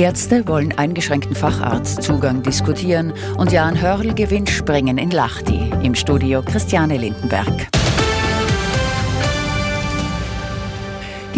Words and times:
Ärzte 0.00 0.48
wollen 0.48 0.72
eingeschränkten 0.78 1.36
Facharztzugang 1.36 2.42
diskutieren 2.42 3.12
und 3.36 3.52
Jan 3.52 3.78
Hörl 3.78 4.14
gewinnt 4.14 4.48
Springen 4.48 4.96
in 4.96 5.10
Lachti. 5.10 5.70
Im 5.82 5.94
Studio 5.94 6.40
Christiane 6.40 6.96
Lindenberg. 6.96 7.68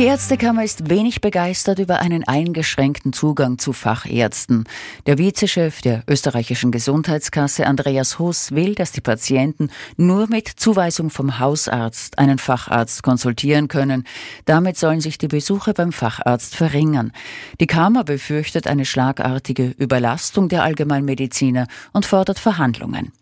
Die 0.02 0.08
Ärztekammer 0.08 0.64
ist 0.64 0.90
wenig 0.90 1.20
begeistert 1.20 1.78
über 1.78 2.00
einen 2.00 2.26
eingeschränkten 2.26 3.12
Zugang 3.12 3.58
zu 3.58 3.72
Fachärzten. 3.72 4.64
Der 5.06 5.16
Vizechef 5.16 5.80
der 5.80 6.02
österreichischen 6.08 6.72
Gesundheitskasse 6.72 7.68
Andreas 7.68 8.18
Huss 8.18 8.50
will, 8.50 8.74
dass 8.74 8.90
die 8.90 9.00
Patienten 9.00 9.70
nur 9.96 10.26
mit 10.26 10.48
Zuweisung 10.48 11.08
vom 11.08 11.38
Hausarzt 11.38 12.18
einen 12.18 12.38
Facharzt 12.38 13.04
konsultieren 13.04 13.68
können. 13.68 14.02
Damit 14.44 14.76
sollen 14.76 15.00
sich 15.00 15.18
die 15.18 15.28
Besuche 15.28 15.72
beim 15.72 15.92
Facharzt 15.92 16.56
verringern. 16.56 17.12
Die 17.60 17.68
Kammer 17.68 18.02
befürchtet 18.02 18.66
eine 18.66 18.84
schlagartige 18.84 19.72
Überlastung 19.78 20.48
der 20.48 20.64
Allgemeinmediziner 20.64 21.68
und 21.92 22.06
fordert 22.06 22.40
Verhandlungen. 22.40 23.12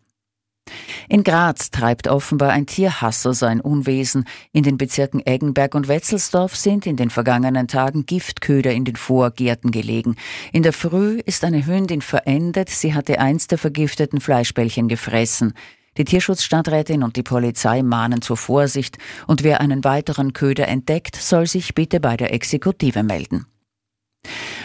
In 1.11 1.25
Graz 1.25 1.73
treibt 1.73 2.07
offenbar 2.07 2.51
ein 2.51 2.67
Tierhasser 2.67 3.35
sein 3.35 3.61
Unwesen. 3.61 4.27
In 4.53 4.63
den 4.63 4.79
Bezirken 4.79 5.21
Eggenberg 5.27 5.75
und 5.75 5.89
Wetzelsdorf 5.89 6.55
sind 6.55 6.87
in 6.87 6.95
den 6.95 7.11
vergangenen 7.11 7.67
Tagen 7.67 8.07
Giftköder 8.07 8.71
in 8.71 8.85
den 8.85 8.95
Vorgärten 8.95 9.73
gelegen. 9.73 10.15
In 10.53 10.63
der 10.63 10.73
Früh 10.73 11.19
ist 11.27 11.43
eine 11.43 11.67
Hündin 11.67 12.01
verendet. 12.01 12.69
Sie 12.69 12.95
hatte 12.95 13.19
eins 13.19 13.49
der 13.49 13.59
vergifteten 13.59 14.21
Fleischbällchen 14.21 14.87
gefressen. 14.87 15.55
Die 15.97 16.05
Tierschutzstadträtin 16.05 17.03
und 17.03 17.17
die 17.17 17.25
Polizei 17.25 17.83
mahnen 17.83 18.23
zur 18.23 18.37
Vorsicht 18.37 18.97
und 19.27 19.43
wer 19.43 19.61
einen 19.61 19.83
weiteren 19.83 20.33
Köder 20.33 20.69
entdeckt, 20.69 21.17
soll 21.17 21.49
sich 21.49 21.75
bitte 21.75 21.99
bei 21.99 22.17
der 22.17 22.33
Exekutive 22.33 23.03
melden. 23.03 23.47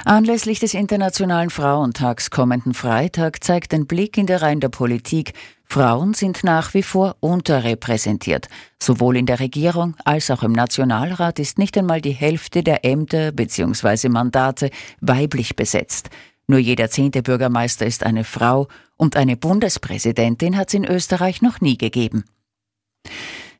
Anlässlich 0.08 0.60
des 0.60 0.76
Internationalen 0.76 1.50
Frauentags 1.50 2.30
kommenden 2.30 2.76
Freitag 2.76 3.44
zeigt 3.44 3.74
ein 3.74 3.88
Blick 3.88 4.20
in 4.20 4.28
der 4.28 4.44
Reihen 4.44 4.60
der 4.60 4.70
Politik, 4.70 5.34
Frauen 5.64 6.14
sind 6.14 6.44
nach 6.44 6.76
wie 6.76 6.84
vor 6.84 7.16
unterrepräsentiert. 7.22 8.48
Sowohl 8.80 9.18
in 9.18 9.26
der 9.26 9.40
Regierung 9.40 9.96
als 10.06 10.30
auch 10.30 10.44
im 10.44 10.52
Nationalrat 10.52 11.40
ist 11.40 11.58
nicht 11.58 11.76
einmal 11.76 12.02
die 12.02 12.12
Hälfte 12.12 12.62
der 12.62 12.86
Ämter 12.86 13.32
bzw. 13.32 14.10
Mandate 14.10 14.70
weiblich 15.02 15.56
besetzt. 15.56 16.12
Nur 16.46 16.60
jeder 16.60 16.92
zehnte 16.92 17.24
Bürgermeister 17.24 17.88
ist 17.88 18.04
eine 18.04 18.26
Frau 18.26 18.68
und 18.98 19.16
eine 19.16 19.36
Bundespräsidentin 19.36 20.56
hat 20.56 20.68
es 20.68 20.76
in 20.76 20.86
Österreich 20.86 21.42
noch 21.42 21.62
nie 21.62 21.80
gegeben. 21.80 22.26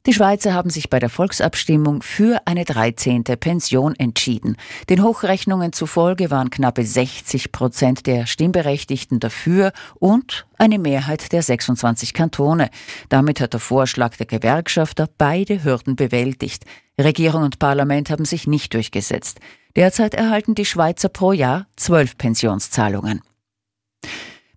Die 0.06 0.14
Schweizer 0.14 0.54
haben 0.54 0.70
sich 0.70 0.92
bei 0.92 1.00
der 1.00 1.10
Volksabstimmung 1.10 2.04
für 2.04 2.40
eine 2.46 2.64
13. 2.64 3.24
Pension 3.24 3.96
entschieden. 3.96 4.56
Den 4.88 5.02
Hochrechnungen 5.02 5.74
zufolge 5.74 6.30
waren 6.30 6.52
knappe 6.52 6.86
60 6.86 7.52
Prozent 7.52 8.06
der 8.06 8.28
Stimmberechtigten 8.28 9.20
dafür 9.20 9.72
und 9.96 10.46
eine 10.60 10.78
Mehrheit 10.78 11.32
der 11.32 11.42
26 11.42 12.14
Kantone. 12.14 12.70
Damit 13.10 13.42
hat 13.42 13.54
der 13.54 13.60
Vorschlag 13.60 14.16
der 14.18 14.28
Gewerkschafter 14.28 15.10
beide 15.18 15.64
Hürden 15.64 15.96
bewältigt. 15.96 16.66
Regierung 17.02 17.42
und 17.42 17.58
Parlament 17.58 18.12
haben 18.12 18.26
sich 18.26 18.46
nicht 18.46 18.76
durchgesetzt. 18.76 19.40
Derzeit 19.76 20.14
erhalten 20.14 20.54
die 20.54 20.66
Schweizer 20.66 21.10
pro 21.10 21.32
Jahr 21.32 21.66
zwölf 21.78 22.16
Pensionszahlungen. 22.16 23.22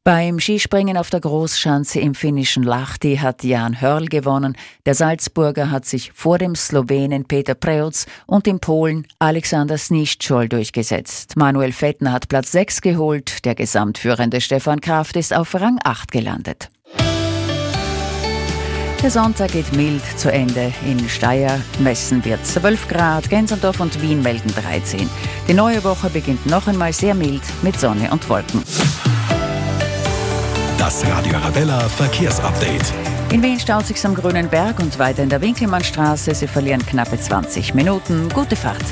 Beim 0.05 0.39
Skispringen 0.41 0.97
auf 0.97 1.11
der 1.11 1.21
Großschanze 1.21 2.01
im 2.01 2.15
finnischen 2.15 2.63
Lahti 2.63 3.17
hat 3.17 3.45
Jan 3.45 3.81
Hörl 3.81 4.07
gewonnen. 4.07 4.57
Der 4.87 4.95
Salzburger 4.95 5.71
hat 5.71 5.85
sich 5.85 6.13
vor 6.13 6.39
dem 6.39 6.55
Slowenen 6.55 7.25
Peter 7.25 7.55
Preutz 7.55 8.07
und 8.27 8.47
dem 8.47 8.61
Polen 8.61 9.07
Alexander 9.19 9.77
Sniszczol 9.77 10.49
durchgesetzt. 10.49 11.37
Manuel 11.37 11.73
Fettner 11.73 12.13
hat 12.13 12.29
Platz 12.29 12.53
6 12.53 12.81
geholt. 12.81 13.45
Der 13.45 13.55
gesamtführende 13.55 14.41
Stefan 14.41 14.81
Kraft 14.81 15.17
ist 15.17 15.35
auf 15.35 15.55
Rang 15.55 15.79
8 15.85 16.11
gelandet. 16.11 16.71
Der 19.01 19.13
Sonntag 19.13 19.53
geht 19.53 19.73
mild 19.75 20.03
zu 20.17 20.33
Ende. 20.33 20.73
In 20.85 21.09
Steyr 21.09 21.61
messen 21.79 22.25
wir 22.25 22.43
12 22.43 22.89
Grad, 22.89 23.31
Gensendorf 23.31 23.79
und 23.79 24.03
Wien 24.03 24.23
melden 24.23 24.53
13. 24.53 25.09
Die 25.47 25.55
neue 25.55 25.85
Woche 25.85 26.11
beginnt 26.11 26.45
noch 26.47 26.67
einmal 26.67 26.93
sehr 26.93 27.15
mild 27.15 27.43
mit 27.63 27.79
Sonne 27.79 28.11
und 28.11 28.29
Wolken. 28.29 28.65
Arabella 31.49 31.89
Verkehrsupdate. 31.89 32.93
In 33.33 33.43
Wien 33.43 33.59
staut 33.59 33.87
sich 33.87 34.05
am 34.05 34.15
Grünen 34.15 34.51
Berg 34.51 34.81
und 34.81 34.99
weiter 34.99 35.23
in 35.23 35.31
der 35.31 35.41
Winkelmannstraße. 35.41 36.35
Sie 36.35 36.47
verlieren 36.47 36.85
knappe 36.85 37.19
20 37.19 37.73
Minuten. 37.73 38.29
Gute 38.29 38.55
Fahrt. 38.55 38.85